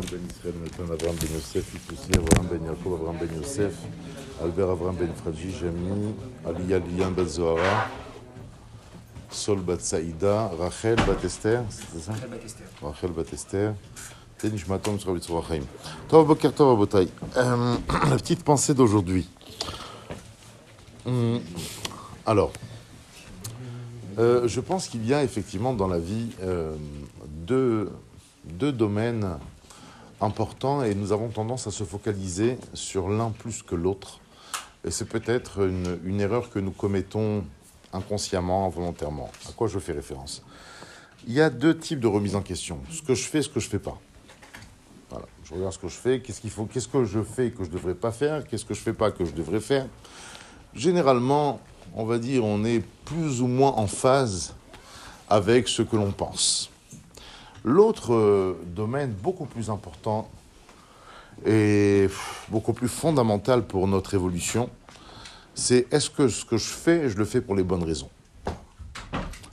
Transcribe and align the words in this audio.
Avraham 0.00 0.18
ben 0.18 0.28
Israël, 0.30 0.54
Nathan 0.62 0.92
Avraham 0.92 1.16
ben 1.16 1.28
Yosef, 1.34 1.74
Itussi, 1.74 2.10
Avraham 2.16 2.46
ben 2.50 2.64
Yaakov, 2.64 2.94
Avraham 2.94 3.16
ben 3.18 3.28
Yosef, 3.36 3.74
Albert 4.42 4.70
Avraham 4.70 4.96
ben 4.96 5.08
Fradji, 5.14 5.50
Jami, 5.52 6.14
Aliyah 6.46 6.78
Liyan 6.78 7.10
bat 7.10 7.26
Zohara, 7.26 7.86
Sol 9.30 9.60
bat 9.60 9.80
Saïda, 9.80 10.50
Rachel 10.58 10.96
bat 10.96 11.22
Esther, 11.24 11.64
c'est 11.68 12.00
ça 12.00 12.12
Rachel 12.82 13.10
bat 13.10 13.24
Esther. 13.32 13.74
Tenishmatom 14.38 14.98
sur 14.98 15.12
Bitzur 15.12 15.44
Chaim. 15.46 15.60
Tov 16.08 16.26
Boker 16.26 16.52
Tov 16.54 16.72
Abotai. 16.72 17.08
Euh, 17.36 17.76
La 18.08 18.16
petite 18.16 18.42
pensée 18.42 18.72
d'aujourd'hui. 18.72 19.28
Hum, 21.04 21.40
Alors, 22.24 22.52
euh, 24.18 24.48
je 24.48 24.60
pense 24.60 24.88
qu'il 24.88 25.06
y 25.06 25.12
a 25.12 25.22
effectivement 25.22 25.74
dans 25.74 25.88
la 25.88 25.98
vie 25.98 26.30
euh, 26.42 26.74
deux, 27.46 27.90
deux 28.44 28.72
domaines 28.72 29.38
importants 30.20 30.82
et 30.82 30.94
nous 30.94 31.12
avons 31.12 31.28
tendance 31.28 31.66
à 31.66 31.70
se 31.70 31.84
focaliser 31.84 32.58
sur 32.74 33.08
l'un 33.08 33.30
plus 33.30 33.62
que 33.62 33.74
l'autre. 33.74 34.20
Et 34.84 34.90
c'est 34.90 35.04
peut-être 35.04 35.66
une, 35.66 35.98
une 36.04 36.20
erreur 36.20 36.50
que 36.50 36.58
nous 36.58 36.70
commettons 36.70 37.44
inconsciemment, 37.92 38.66
involontairement. 38.66 39.30
À 39.48 39.52
quoi 39.52 39.68
je 39.68 39.78
fais 39.78 39.92
référence? 39.92 40.42
Il 41.26 41.34
y 41.34 41.40
a 41.40 41.50
deux 41.50 41.76
types 41.76 42.00
de 42.00 42.06
remise 42.06 42.34
en 42.34 42.42
question. 42.42 42.80
Ce 42.90 43.02
que 43.02 43.14
je 43.14 43.24
fais, 43.24 43.42
ce 43.42 43.48
que 43.48 43.60
je 43.60 43.66
ne 43.66 43.70
fais 43.70 43.78
pas. 43.78 43.98
Voilà. 45.10 45.26
Je 45.44 45.54
regarde 45.54 45.72
ce 45.72 45.78
que 45.78 45.88
je 45.88 45.96
fais, 45.96 46.20
qu'est-ce 46.20 46.40
qu'il 46.40 46.50
faut, 46.50 46.64
qu'est-ce 46.64 46.88
que 46.88 47.04
je 47.04 47.22
fais 47.22 47.50
que 47.50 47.64
je 47.64 47.68
ne 47.68 47.74
devrais 47.74 47.94
pas 47.94 48.12
faire, 48.12 48.46
qu'est-ce 48.46 48.64
que 48.64 48.74
je 48.74 48.80
ne 48.80 48.84
fais 48.84 48.92
pas 48.92 49.10
que 49.10 49.24
je 49.24 49.32
devrais 49.32 49.60
faire? 49.60 49.86
Généralement, 50.74 51.60
on 51.94 52.04
va 52.04 52.18
dire, 52.18 52.44
on 52.44 52.64
est 52.64 52.80
plus 53.04 53.42
ou 53.42 53.48
moins 53.48 53.72
en 53.72 53.86
phase 53.86 54.54
avec 55.28 55.68
ce 55.68 55.82
que 55.82 55.96
l'on 55.96 56.12
pense. 56.12 56.70
L'autre 57.64 58.14
euh, 58.14 58.58
domaine 58.66 59.12
beaucoup 59.12 59.44
plus 59.44 59.68
important 59.70 60.30
et 61.46 62.08
beaucoup 62.48 62.72
plus 62.72 62.88
fondamental 62.88 63.66
pour 63.66 63.86
notre 63.86 64.14
évolution, 64.14 64.70
c'est 65.54 65.86
est-ce 65.92 66.10
que 66.10 66.28
ce 66.28 66.44
que 66.44 66.56
je 66.56 66.68
fais, 66.68 67.08
je 67.08 67.16
le 67.16 67.24
fais 67.24 67.40
pour 67.40 67.54
les 67.54 67.62
bonnes 67.62 67.82
raisons? 67.82 68.08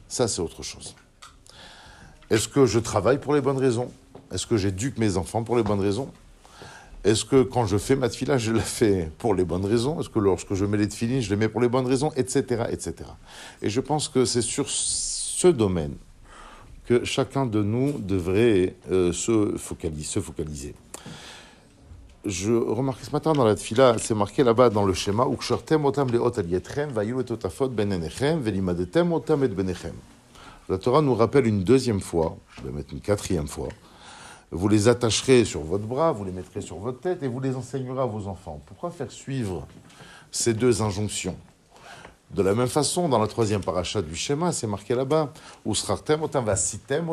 Ça, 0.08 0.28
c'est 0.28 0.42
autre 0.42 0.64
chose. 0.64 0.96
Est-ce 2.30 2.48
que 2.48 2.66
je 2.66 2.80
travaille 2.80 3.20
pour 3.20 3.34
les 3.34 3.42
bonnes 3.42 3.58
raisons? 3.58 3.92
Est-ce 4.32 4.48
que 4.48 4.58
j'éduque 4.58 4.98
mes 4.98 5.18
enfants 5.18 5.44
pour 5.44 5.58
les 5.58 5.64
bonnes 5.64 5.80
raisons? 5.80 6.12
Est-ce 7.04 7.24
que 7.24 7.44
quand 7.44 7.66
je 7.66 7.78
fais 7.78 7.96
ma 7.96 8.10
tefila, 8.10 8.38
je 8.38 8.52
la 8.52 8.62
fais 8.62 9.12
pour 9.18 9.34
les 9.34 9.46
bonnes 9.46 9.66
raisons? 9.66 10.00
Est-ce 10.00 10.10
que 10.10 10.20
lorsque 10.20 10.54
je 10.54 10.66
mets 10.66 10.78
les 10.78 10.88
tefilines, 10.88 11.22
je 11.22 11.30
les 11.30 11.36
mets 11.36 11.48
pour 11.48 11.62
les 11.62 11.70
bonnes 11.70 11.88
raisons? 11.88 12.12
Etc. 12.16 12.42
etc. 12.70 12.96
Et 13.62 13.70
je 13.70 13.80
pense 13.80 14.10
que 14.10 14.26
c'est 14.26 14.42
sur 14.42 14.70
ce 14.70 15.48
domaine 15.48 15.96
que 16.88 17.04
chacun 17.04 17.46
de 17.46 17.62
nous 17.62 17.92
devrait 18.00 18.76
euh, 18.90 19.12
se, 19.12 19.58
focaliser, 19.58 20.04
se 20.04 20.20
focaliser. 20.22 20.74
Je 22.26 22.54
remarquais 22.54 23.06
ce 23.06 23.12
matin 23.12 23.34
dans 23.34 23.46
la 23.46 23.56
tefila, 23.56 23.98
c'est 24.00 24.16
marqué 24.16 24.44
là-bas 24.44 24.70
dans 24.70 24.86
le 24.86 24.94
schéma. 24.94 25.26
La 30.70 30.78
Torah 30.78 31.02
nous 31.02 31.16
rappelle 31.16 31.48
une 31.48 31.64
deuxième 31.64 32.02
fois, 32.02 32.38
je 32.56 32.62
vais 32.64 32.72
mettre 32.72 32.94
une 32.94 33.02
quatrième 33.02 33.48
fois, 33.48 33.70
vous 34.52 34.68
les 34.68 34.88
attacherez 34.88 35.46
sur 35.46 35.62
votre 35.62 35.86
bras, 35.86 36.12
vous 36.14 36.24
les 36.24 36.32
mettrez 36.32 36.62
sur 36.62 36.78
votre 36.78 37.00
tête 37.02 37.22
et 37.22 37.28
vous 37.28 37.40
les 37.40 37.56
enseignerez 37.56 38.02
à 38.02 38.06
vos 38.06 38.28
enfants. 38.28 38.62
Pourquoi 38.66 38.92
faire 38.92 39.12
suivre 39.12 39.68
ces 40.32 40.54
deux 40.54 40.82
injonctions? 40.82 41.36
De 42.30 42.42
la 42.42 42.54
même 42.54 42.68
façon, 42.68 43.08
dans 43.08 43.20
la 43.20 43.28
troisième 43.28 43.62
paracha 43.62 44.02
du 44.02 44.16
schéma, 44.16 44.52
c'est 44.52 44.68
marqué 44.68 44.94
là-bas, 44.94 45.32
Usrartem 45.66 46.24
otam 46.24 46.44
vasitem 46.44 47.06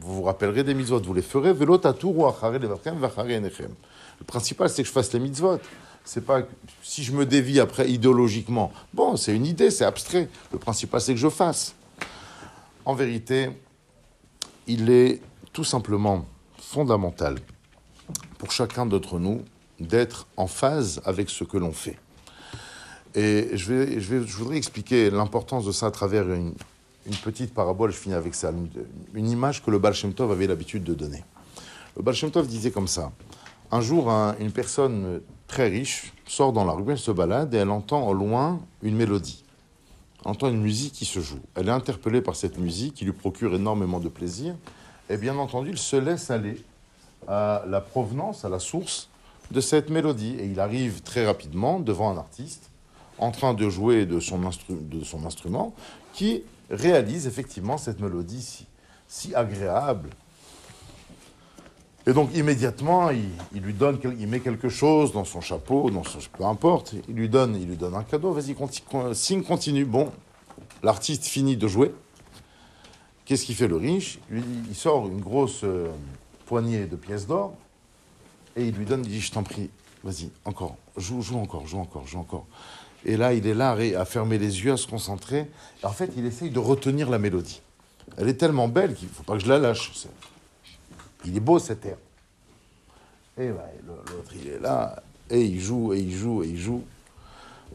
vous 0.00 0.14
vous 0.14 0.22
rappellerez 0.22 0.64
des 0.64 0.74
mitzvot, 0.74 1.00
vous 1.00 1.14
les 1.14 1.22
ferez, 1.22 1.52
velot 1.52 1.86
aturu 1.86 2.24
achare 2.24 2.58
levachem 2.58 3.00
enechem. 3.30 3.70
Le 4.18 4.24
principal, 4.24 4.68
c'est 4.68 4.82
que 4.82 4.88
je 4.88 4.92
fasse 4.92 5.12
les 5.12 5.20
mitzvot. 5.20 5.60
C'est 6.04 6.24
pas 6.24 6.42
si 6.82 7.04
je 7.04 7.12
me 7.12 7.24
dévie 7.26 7.60
après 7.60 7.90
idéologiquement. 7.90 8.72
Bon, 8.92 9.16
c'est 9.16 9.34
une 9.34 9.46
idée, 9.46 9.70
c'est 9.70 9.84
abstrait. 9.84 10.28
Le 10.52 10.58
principal, 10.58 11.00
c'est 11.00 11.14
que 11.14 11.20
je 11.20 11.28
fasse. 11.28 11.74
En 12.84 12.94
vérité, 12.94 13.50
il 14.66 14.90
est 14.90 15.20
tout 15.52 15.64
simplement 15.64 16.24
fondamental 16.58 17.36
pour 18.38 18.50
chacun 18.50 18.86
d'entre 18.86 19.18
nous 19.18 19.42
d'être 19.78 20.26
en 20.36 20.46
phase 20.46 21.00
avec 21.04 21.30
ce 21.30 21.44
que 21.44 21.56
l'on 21.56 21.72
fait. 21.72 21.98
Et 23.16 23.56
je, 23.56 23.72
vais, 23.72 24.00
je, 24.00 24.36
voudrais 24.36 24.56
expliquer 24.56 25.10
l'importance 25.10 25.64
de 25.64 25.72
ça 25.72 25.86
à 25.86 25.90
travers 25.90 26.30
une, 26.30 26.54
petite 27.24 27.52
parabole, 27.52 27.90
je 27.90 27.96
finis 27.96 28.14
avec 28.14 28.34
ça, 28.34 28.52
une, 29.14 29.28
image 29.28 29.64
que 29.64 29.70
le 29.70 29.78
Baal 29.78 29.94
avait 30.20 30.46
l'habitude 30.46 30.84
de 30.84 30.94
donner. 30.94 31.24
Le 31.96 32.02
Baal 32.02 32.14
disait 32.46 32.70
comme 32.70 32.88
ça, 32.88 33.10
un 33.72 33.80
jour, 33.80 34.10
un- 34.10 34.36
une 34.38 34.52
personne 34.52 35.22
très 35.48 35.68
riche 35.68 36.12
sort 36.26 36.52
dans 36.52 36.64
la 36.64 36.72
rue, 36.72 36.92
elle 36.92 36.98
se 36.98 37.10
balade 37.10 37.52
et 37.54 37.58
elle 37.58 37.70
entend 37.70 38.06
au 38.06 38.12
loin 38.14 38.60
une 38.82 38.96
mélodie 38.96 39.42
entend 40.26 40.48
une 40.48 40.60
musique 40.60 40.92
qui 40.92 41.04
se 41.04 41.20
joue. 41.20 41.40
Elle 41.54 41.68
est 41.68 41.72
interpellée 41.72 42.20
par 42.20 42.36
cette 42.36 42.58
musique 42.58 42.94
qui 42.94 43.04
lui 43.04 43.12
procure 43.12 43.54
énormément 43.54 44.00
de 44.00 44.08
plaisir. 44.08 44.54
Et 45.08 45.16
bien 45.16 45.36
entendu, 45.36 45.70
il 45.70 45.78
se 45.78 45.96
laisse 45.96 46.30
aller 46.30 46.62
à 47.28 47.62
la 47.68 47.80
provenance, 47.80 48.44
à 48.44 48.48
la 48.48 48.58
source 48.58 49.08
de 49.50 49.60
cette 49.60 49.88
mélodie. 49.88 50.36
Et 50.38 50.46
il 50.46 50.58
arrive 50.60 51.02
très 51.02 51.24
rapidement 51.24 51.80
devant 51.80 52.10
un 52.10 52.18
artiste 52.18 52.70
en 53.18 53.30
train 53.30 53.54
de 53.54 53.68
jouer 53.68 54.06
de 54.06 54.20
son, 54.20 54.44
instrument 55.24 55.74
qui 56.12 56.42
réalise 56.70 57.26
effectivement 57.26 57.78
cette 57.78 58.00
mélodie 58.00 58.66
si, 59.08 59.34
agréable. 59.34 60.10
Et 62.06 62.12
donc 62.12 62.34
immédiatement, 62.34 63.10
il, 63.10 63.60
lui 63.60 63.74
donne, 63.74 63.98
il 64.18 64.28
met 64.28 64.40
quelque 64.40 64.68
chose 64.68 65.12
dans 65.12 65.24
son 65.24 65.40
chapeau, 65.40 65.90
dans 65.90 66.04
son, 66.04 66.18
peu 66.36 66.44
importe, 66.44 66.94
il 67.08 67.14
lui 67.14 67.28
donne, 67.28 67.56
il 67.56 67.66
lui 67.66 67.76
donne 67.76 67.94
un 67.94 68.04
cadeau. 68.04 68.32
Vas-y, 68.32 68.54
conti- 68.54 68.82
con- 68.82 69.12
signe 69.12 69.42
continue. 69.42 69.84
Bon, 69.84 70.12
l'artiste 70.82 71.24
finit 71.24 71.56
de 71.56 71.66
jouer. 71.66 71.92
Qu'est-ce 73.24 73.44
qu'il 73.44 73.56
fait 73.56 73.66
le 73.66 73.76
riche? 73.76 74.20
Il 74.30 74.74
sort 74.76 75.08
une 75.08 75.20
grosse 75.20 75.64
euh, 75.64 75.88
poignée 76.46 76.86
de 76.86 76.94
pièces 76.94 77.26
d'or 77.26 77.54
et 78.54 78.68
il 78.68 78.74
lui 78.74 78.86
donne, 78.86 79.04
il 79.04 79.10
dit, 79.10 79.20
je 79.20 79.32
t'en 79.32 79.42
prie, 79.42 79.68
vas-y, 80.04 80.30
encore, 80.44 80.76
joue 80.96 81.20
encore, 81.36 81.66
joue 81.66 81.78
encore, 81.78 82.06
joue 82.06 82.18
encore. 82.18 82.46
Et 83.08 83.16
là, 83.16 83.32
il 83.32 83.46
est 83.46 83.54
là 83.54 83.70
à 83.98 84.04
fermer 84.04 84.36
les 84.36 84.64
yeux, 84.64 84.72
à 84.72 84.76
se 84.76 84.88
concentrer. 84.88 85.48
En 85.84 85.92
fait, 85.92 86.10
il 86.16 86.26
essaye 86.26 86.50
de 86.50 86.58
retenir 86.58 87.08
la 87.08 87.18
mélodie. 87.20 87.62
Elle 88.18 88.28
est 88.28 88.34
tellement 88.34 88.66
belle 88.66 88.94
qu'il 88.94 89.06
ne 89.06 89.12
faut 89.12 89.22
pas 89.22 89.34
que 89.34 89.38
je 89.44 89.48
la 89.48 89.58
lâche. 89.60 89.92
Il 91.24 91.36
est 91.36 91.40
beau 91.40 91.60
cet 91.60 91.86
air. 91.86 91.96
Et 93.38 93.46
le- 93.46 93.52
l'autre, 94.10 94.32
il 94.34 94.48
est 94.48 94.58
là, 94.58 95.02
et 95.30 95.40
il 95.40 95.60
joue, 95.60 95.92
et 95.94 96.00
il 96.00 96.12
joue, 96.16 96.42
et 96.42 96.48
il 96.48 96.58
joue. 96.58 96.82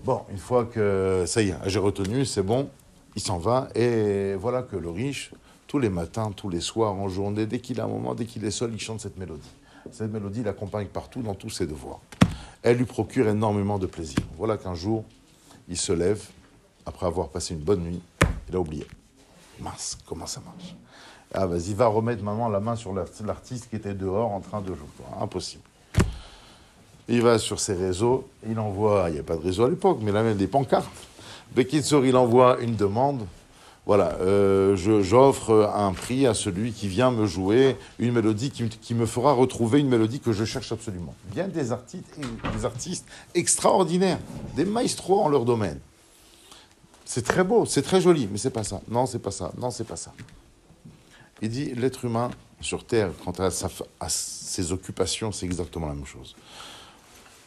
Bon, 0.04 0.22
une 0.32 0.38
fois 0.38 0.66
que 0.66 1.24
ça 1.26 1.42
y 1.42 1.50
est, 1.50 1.56
j'ai 1.68 1.80
retenu, 1.80 2.26
c'est 2.26 2.42
bon, 2.44 2.70
il 3.16 3.22
s'en 3.22 3.38
va. 3.38 3.70
Et 3.74 4.34
voilà 4.36 4.64
que 4.64 4.76
le 4.76 4.90
riche, 4.90 5.32
tous 5.68 5.80
les 5.80 5.90
matins, 5.90 6.32
tous 6.36 6.50
les 6.50 6.60
soirs, 6.62 6.94
en 6.94 7.08
journée, 7.08 7.46
dès 7.46 7.60
qu'il 7.60 7.80
a 7.80 7.86
un 7.86 7.88
moment, 7.88 8.16
dès 8.16 8.26
qu'il 8.26 8.44
est 8.44 8.52
seul, 8.52 8.72
il 8.74 8.80
chante 8.82 9.00
cette 9.00 9.18
mélodie. 9.18 9.52
Cette 9.92 10.12
mélodie 10.12 10.44
l'accompagne 10.44 10.88
partout 10.88 11.22
dans 11.22 11.36
tous 11.36 11.50
ses 11.52 11.68
devoirs. 11.68 12.00
Elle 12.64 12.78
lui 12.78 12.86
procure 12.86 13.28
énormément 13.30 13.80
de 13.80 13.86
plaisir. 13.88 14.20
Voilà 14.38 14.58
qu'un 14.58 14.76
jour, 14.76 15.04
il 15.72 15.78
se 15.78 15.94
lève, 15.94 16.22
après 16.86 17.08
avoir 17.08 17.30
passé 17.30 17.54
une 17.56 17.62
bonne 17.62 17.80
nuit, 17.80 18.02
il 18.50 18.56
a 18.56 18.60
oublié. 18.60 18.86
Mince, 19.60 19.98
comment 20.06 20.28
ça 20.28 20.42
marche? 20.42 20.76
Ah, 21.34 21.46
vas-y, 21.46 21.74
va 21.74 21.88
remettre 21.88 22.22
maintenant 22.24 22.50
la 22.50 22.60
main 22.60 22.76
sur 22.76 22.94
l'art- 22.94 23.08
l'artiste 23.26 23.70
qui 23.70 23.78
était 23.78 23.94
dehors 23.94 24.32
en 24.32 24.42
train 24.42 24.60
de 24.60 24.68
jouer. 24.68 24.86
Impossible. 25.22 25.64
Il 27.08 27.22
va 27.22 27.40
sur 27.40 27.60
ses 27.60 27.74
réseaux, 27.74 28.28
il 28.48 28.60
envoie, 28.60 29.06
il 29.08 29.14
n'y 29.14 29.20
a 29.20 29.24
pas 29.24 29.38
de 29.38 29.42
réseau 29.42 29.64
à 29.64 29.70
l'époque, 29.70 30.00
mais 30.02 30.12
là 30.12 30.24
même 30.24 30.38
des 30.38 30.48
pancartes. 30.48 30.90
Bekitsour, 31.56 32.06
il 32.06 32.16
envoie 32.18 32.60
une 32.60 32.76
demande. 32.76 33.26
Voilà, 33.88 34.14
euh, 34.22 34.76
j'offre 34.76 35.72
un 35.76 35.92
prix 35.94 36.28
à 36.28 36.36
celui 36.36 36.72
qui 36.72 36.88
vient 36.88 37.10
me 37.10 37.26
jouer 37.26 37.78
une 37.98 38.14
mélodie 38.14 38.52
qui, 38.52 38.70
qui 38.70 38.94
me 38.94 39.08
fera 39.08 39.34
retrouver 39.34 39.80
une 39.80 39.90
mélodie 39.90 40.20
que 40.20 40.34
je 40.34 40.46
cherche 40.46 40.72
absolument. 40.72 41.16
Bien 41.34 41.48
des 41.48 41.72
artistes, 41.72 42.06
des 42.56 42.66
artistes 42.66 43.06
extraordinaires, 43.34 44.20
des 44.56 44.66
maestros 44.66 45.24
en 45.24 45.30
leur 45.30 45.46
domaine. 45.46 45.80
C'est 47.06 47.24
très 47.24 47.44
beau, 47.44 47.66
c'est 47.66 47.82
très 47.82 48.00
joli, 48.00 48.30
mais 48.32 48.38
c'est 48.38 48.52
pas 48.52 48.64
ça. 48.64 48.82
Non, 48.88 49.06
c'est 49.06 49.20
pas 49.20 49.32
ça. 49.32 49.52
Non, 49.58 49.72
c'est 49.72 49.84
pas 49.84 49.98
ça. 49.98 50.14
Il 51.42 51.50
dit 51.50 51.74
l'être 51.74 52.06
humain 52.06 52.30
sur 52.62 52.86
Terre, 52.86 53.10
quant 53.26 53.32
à, 53.32 53.50
sa, 53.50 53.68
à 54.00 54.08
ses 54.10 54.72
occupations, 54.72 55.32
c'est 55.32 55.46
exactement 55.46 55.88
la 55.88 55.96
même 55.96 56.06
chose. 56.06 56.36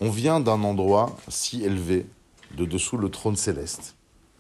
On 0.00 0.10
vient 0.10 0.40
d'un 0.40 0.62
endroit 0.64 1.16
si 1.28 1.62
élevé, 1.62 2.06
de 2.56 2.64
dessous 2.64 2.96
le 2.96 3.08
trône 3.08 3.36
céleste, 3.36 3.94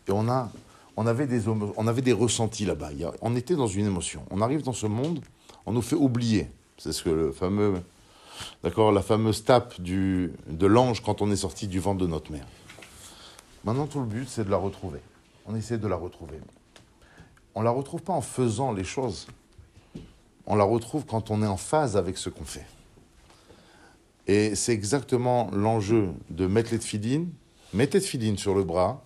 et 0.08 0.12
on, 0.12 0.28
a, 0.28 0.50
on, 0.96 1.06
avait, 1.06 1.26
des, 1.26 1.48
on 1.48 1.86
avait 1.86 2.02
des 2.02 2.12
ressentis 2.12 2.64
là-bas. 2.64 2.90
On 3.20 3.36
était 3.36 3.56
dans 3.56 3.66
une 3.66 3.86
émotion. 3.86 4.24
On 4.30 4.40
arrive 4.40 4.62
dans 4.62 4.72
ce 4.72 4.86
monde, 4.86 5.20
on 5.66 5.72
nous 5.72 5.82
fait 5.82 5.96
oublier. 5.96 6.48
C'est 6.78 6.92
ce 6.92 7.02
que 7.02 7.10
le 7.10 7.32
fameux, 7.32 7.74
d'accord, 8.62 8.92
la 8.92 9.02
fameuse 9.02 9.44
tape 9.44 9.80
du, 9.80 10.32
de 10.48 10.66
l'ange 10.66 11.02
quand 11.02 11.22
on 11.22 11.30
est 11.30 11.36
sorti 11.36 11.68
du 11.68 11.80
ventre 11.80 12.00
de 12.00 12.06
notre 12.06 12.32
mère. 12.32 12.46
Maintenant, 13.64 13.86
tout 13.86 14.00
le 14.00 14.06
but, 14.06 14.28
c'est 14.28 14.44
de 14.44 14.50
la 14.50 14.56
retrouver. 14.56 15.00
On 15.46 15.54
essaie 15.54 15.78
de 15.78 15.88
la 15.88 15.96
retrouver. 15.96 16.38
On 17.54 17.62
la 17.62 17.70
retrouve 17.70 18.02
pas 18.02 18.12
en 18.12 18.20
faisant 18.20 18.72
les 18.72 18.84
choses. 18.84 19.26
On 20.46 20.56
la 20.56 20.64
retrouve 20.64 21.04
quand 21.06 21.30
on 21.30 21.42
est 21.42 21.46
en 21.46 21.56
phase 21.56 21.96
avec 21.96 22.18
ce 22.18 22.28
qu'on 22.28 22.44
fait. 22.44 22.66
Et 24.26 24.54
c'est 24.54 24.72
exactement 24.72 25.50
l'enjeu 25.52 26.08
de 26.30 26.46
mettre 26.46 26.72
les 26.72 26.78
tefilines, 26.78 27.30
tefilines 27.90 28.38
sur 28.38 28.54
le 28.54 28.64
bras, 28.64 29.03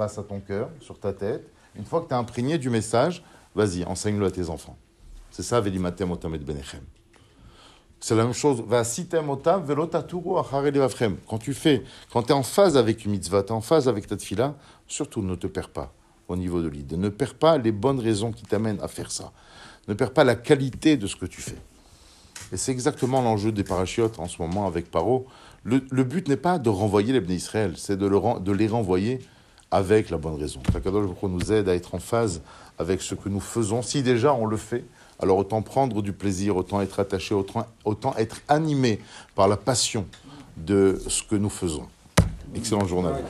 face 0.00 0.16
à 0.16 0.22
ton 0.22 0.40
cœur, 0.40 0.70
sur 0.80 0.98
ta 0.98 1.12
tête. 1.12 1.46
Une 1.76 1.84
fois 1.84 2.00
que 2.00 2.08
tu 2.08 2.14
as 2.14 2.16
imprégné 2.16 2.56
du 2.56 2.70
message, 2.70 3.22
vas-y, 3.54 3.84
enseigne-le 3.84 4.24
à 4.24 4.30
tes 4.30 4.48
enfants. 4.48 4.78
C'est 5.30 5.42
ça, 5.42 5.60
Velimatem 5.60 6.10
Otam 6.10 6.34
Benechem. 6.38 6.80
C'est 8.00 8.14
la 8.14 8.24
même 8.24 8.32
chose. 8.32 8.64
Va 8.66 8.80
otam. 9.28 9.66
Quand 11.28 11.38
tu 11.38 11.52
fais, 11.52 11.84
quand 12.10 12.22
tu 12.22 12.28
es 12.30 12.32
en 12.32 12.42
phase 12.42 12.78
avec 12.78 13.04
une 13.04 13.10
mitzvah, 13.10 13.42
tu 13.42 13.48
es 13.48 13.52
en 13.52 13.60
phase 13.60 13.88
avec 13.88 14.06
ta 14.06 14.16
tefila, 14.16 14.54
surtout 14.88 15.20
ne 15.20 15.34
te 15.34 15.46
perds 15.46 15.68
pas 15.68 15.92
au 16.28 16.36
niveau 16.36 16.62
de 16.62 16.68
l'idée. 16.68 16.96
Ne 16.96 17.10
perds 17.10 17.34
pas 17.34 17.58
les 17.58 17.70
bonnes 17.72 18.00
raisons 18.00 18.32
qui 18.32 18.44
t'amènent 18.44 18.80
à 18.80 18.88
faire 18.88 19.10
ça. 19.10 19.32
Ne 19.86 19.92
perds 19.92 20.14
pas 20.14 20.24
la 20.24 20.34
qualité 20.34 20.96
de 20.96 21.06
ce 21.06 21.14
que 21.14 21.26
tu 21.26 21.42
fais. 21.42 21.58
Et 22.52 22.56
c'est 22.56 22.72
exactement 22.72 23.20
l'enjeu 23.20 23.52
des 23.52 23.64
parachutes 23.64 24.18
en 24.18 24.28
ce 24.28 24.40
moment 24.40 24.66
avec 24.66 24.90
Paro. 24.90 25.26
Le, 25.62 26.04
but 26.04 26.26
n'est 26.26 26.38
pas 26.38 26.58
de 26.58 26.70
renvoyer 26.70 27.12
les 27.12 27.34
Israël, 27.34 27.74
c'est 27.76 27.98
de 27.98 28.52
les 28.52 28.66
renvoyer 28.66 29.18
avec 29.70 30.10
la 30.10 30.18
bonne 30.18 30.40
raison. 30.40 30.60
Kadosh 30.72 31.06
Baruch 31.06 31.22
Hu 31.22 31.26
nous 31.28 31.52
aide 31.52 31.68
à 31.68 31.74
être 31.74 31.94
en 31.94 31.98
phase 31.98 32.42
avec 32.78 33.02
ce 33.02 33.14
que 33.14 33.28
nous 33.28 33.40
faisons. 33.40 33.82
Si 33.82 34.02
déjà 34.02 34.34
on 34.34 34.46
le 34.46 34.56
fait, 34.56 34.84
alors 35.20 35.38
autant 35.38 35.62
prendre 35.62 36.02
du 36.02 36.12
plaisir, 36.12 36.56
autant 36.56 36.80
être 36.80 36.98
attaché, 36.98 37.34
autant, 37.34 37.66
autant 37.84 38.14
être 38.16 38.40
animé 38.48 39.00
par 39.34 39.48
la 39.48 39.56
passion 39.56 40.06
de 40.56 41.00
ce 41.06 41.22
que 41.22 41.36
nous 41.36 41.50
faisons. 41.50 41.86
Excellent 42.54 42.86
journal. 42.86 43.22